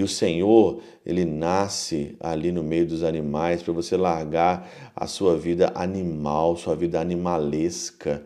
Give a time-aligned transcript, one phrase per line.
[0.00, 5.36] E o Senhor, ele nasce ali no meio dos animais para você largar a sua
[5.36, 8.22] vida animal, sua vida animalesca.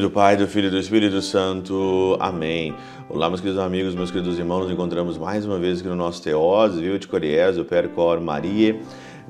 [0.00, 2.16] do Pai, do Filho e do Espírito Santo.
[2.20, 2.74] Amém.
[3.14, 6.20] Olá, meus queridos amigos, meus queridos irmãos, nos encontramos mais uma vez aqui no nosso
[6.20, 8.76] Teós, viu, de Coriés, o Percor Maria,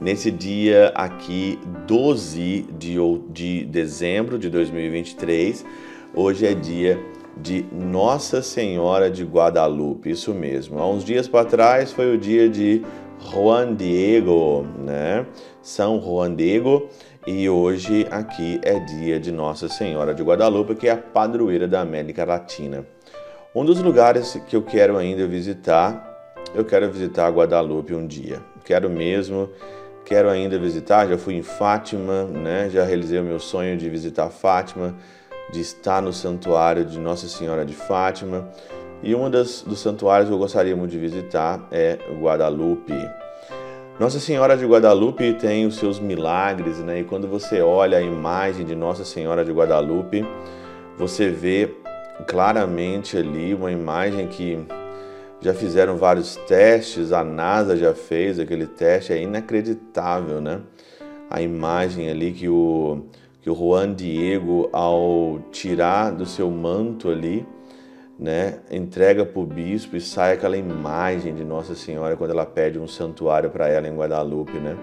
[0.01, 2.97] nesse dia aqui, 12 de,
[3.29, 5.67] de dezembro de 2023.
[6.15, 6.99] Hoje é dia
[7.37, 10.79] de Nossa Senhora de Guadalupe, isso mesmo.
[10.79, 12.81] Há uns dias para trás foi o dia de
[13.21, 15.27] Juan Diego, né?
[15.61, 16.89] São Juan Diego
[17.27, 21.83] e hoje aqui é dia de Nossa Senhora de Guadalupe, que é a padroeira da
[21.83, 22.94] América Latina.
[23.55, 28.43] Um dos lugares que eu quero ainda visitar, eu quero visitar Guadalupe um dia.
[28.65, 29.49] Quero mesmo,
[30.05, 31.07] quero ainda visitar.
[31.07, 32.69] Já fui em Fátima, né?
[32.69, 34.97] Já realizei o meu sonho de visitar Fátima,
[35.53, 38.49] de estar no santuário de Nossa Senhora de Fátima.
[39.01, 43.09] E um dos santuários que eu gostaria muito de visitar é Guadalupe.
[44.01, 46.99] Nossa Senhora de Guadalupe tem os seus milagres, né?
[46.99, 50.27] E quando você olha a imagem de Nossa Senhora de Guadalupe,
[50.99, 51.84] você vê
[52.27, 54.59] claramente ali uma imagem que
[55.41, 60.61] já fizeram vários testes, a NASA já fez aquele teste, é inacreditável, né?
[61.29, 63.05] A imagem ali que o,
[63.43, 67.47] que o Juan Diego, ao tirar do seu manto ali,
[68.19, 72.79] né, entrega para o bispo e sai aquela imagem de Nossa Senhora quando ela pede
[72.79, 74.77] um santuário para ela em Guadalupe, né?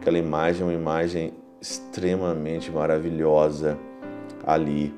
[0.00, 3.78] Aquela imagem é uma imagem extremamente maravilhosa
[4.46, 4.94] ali.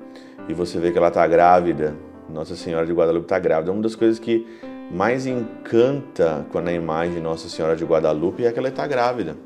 [0.51, 1.95] E você vê que ela está grávida.
[2.29, 3.71] Nossa Senhora de Guadalupe está grávida.
[3.71, 4.45] Uma das coisas que
[4.91, 9.37] mais encanta quando a imagem de Nossa Senhora de Guadalupe é que ela está grávida.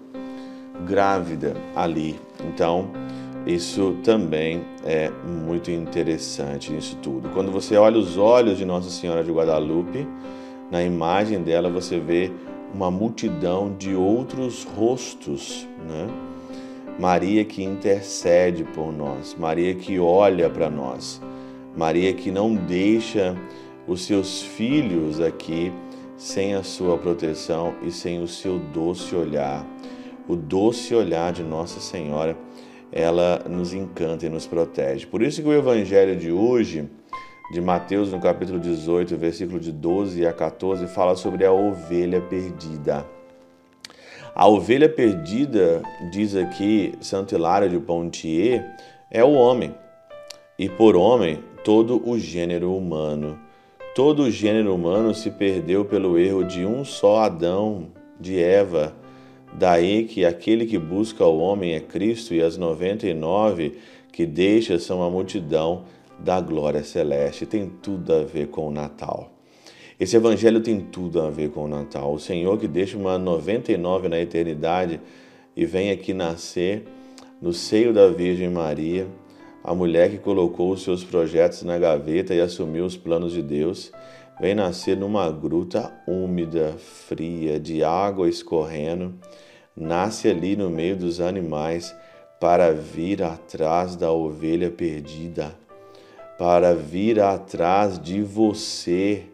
[0.86, 2.18] Grávida ali.
[2.48, 2.88] Então,
[3.46, 7.28] isso também é muito interessante isso tudo.
[7.34, 10.08] Quando você olha os olhos de Nossa Senhora de Guadalupe,
[10.70, 12.32] na imagem dela você vê
[12.74, 16.33] uma multidão de outros rostos, né?
[16.98, 21.20] Maria que intercede por nós, Maria que olha para nós,
[21.76, 23.36] Maria que não deixa
[23.86, 25.72] os seus filhos aqui
[26.16, 29.66] sem a sua proteção e sem o seu doce olhar.
[30.28, 32.36] O doce olhar de Nossa Senhora
[32.92, 35.04] ela nos encanta e nos protege.
[35.04, 36.88] Por isso que o evangelho de hoje,
[37.52, 43.04] de Mateus, no capítulo 18, versículo de 12 a 14, fala sobre a ovelha perdida.
[44.34, 48.76] A ovelha perdida, diz aqui Santo Hilário de Pontier,
[49.10, 49.74] é o homem.
[50.58, 53.38] E por homem, todo o gênero humano.
[53.94, 58.94] Todo o gênero humano se perdeu pelo erro de um só Adão, de Eva
[59.56, 63.78] Daí que aquele que busca o homem é Cristo e as 99
[64.12, 65.84] que deixa são a multidão
[66.18, 67.46] da glória celeste.
[67.46, 69.33] Tem tudo a ver com o Natal.
[69.98, 72.12] Esse evangelho tem tudo a ver com o Natal.
[72.12, 75.00] O Senhor que deixa uma 99 na eternidade
[75.56, 76.84] e vem aqui nascer
[77.40, 79.06] no seio da Virgem Maria,
[79.62, 83.92] a mulher que colocou os seus projetos na gaveta e assumiu os planos de Deus,
[84.40, 89.14] vem nascer numa gruta úmida, fria, de água escorrendo
[89.76, 91.94] nasce ali no meio dos animais
[92.40, 95.54] para vir atrás da ovelha perdida,
[96.38, 99.24] para vir atrás de você,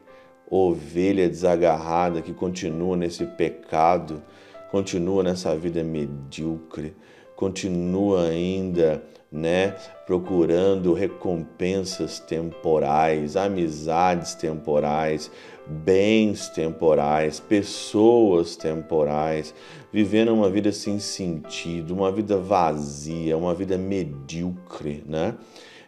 [0.50, 4.22] ovelha desagarrada que continua nesse pecado,
[4.70, 6.94] continua nessa vida medíocre,
[7.36, 15.30] continua ainda, né, procurando recompensas temporais, amizades temporais,
[15.66, 19.54] bens temporais, pessoas temporais,
[19.92, 25.36] vivendo uma vida sem sentido, uma vida vazia, uma vida medíocre, né?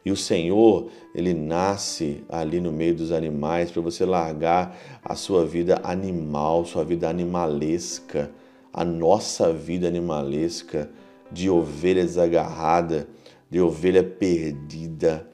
[0.04, 5.46] E o Senhor, ele nasce ali no meio dos animais para você largar a sua
[5.46, 8.30] vida animal, sua vida animalesca,
[8.72, 10.90] a nossa vida animalesca
[11.30, 13.06] de ovelha desagarrada,
[13.48, 15.28] de ovelha perdida,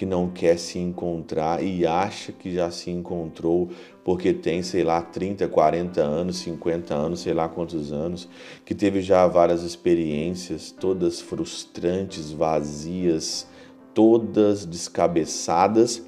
[0.00, 3.68] que não quer se encontrar e acha que já se encontrou
[4.02, 8.26] porque tem, sei lá, 30, 40 anos, 50 anos, sei lá quantos anos,
[8.64, 13.46] que teve já várias experiências, todas frustrantes, vazias,
[13.94, 16.02] todas descabeçadas.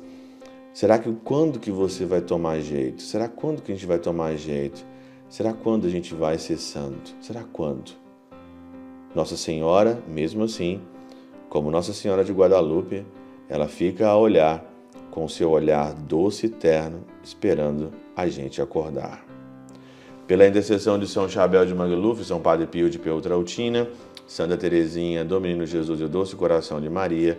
[0.73, 3.03] Será que quando que você vai tomar jeito?
[3.03, 4.85] Será quando que a gente vai tomar jeito?
[5.29, 7.15] Será quando a gente vai ser santo?
[7.21, 7.93] Será quando?
[9.15, 10.81] Nossa Senhora, mesmo assim,
[11.49, 13.05] como Nossa Senhora de Guadalupe,
[13.49, 14.65] ela fica a olhar
[15.11, 19.23] com seu olhar doce e terno, esperando a gente acordar.
[20.27, 23.87] Pela intercessão de São Chabel de Magaluf, São Padre Pio de Peutrautina,
[24.27, 27.39] Santa Teresinha, do Menino Jesus e o Doce Coração de Maria,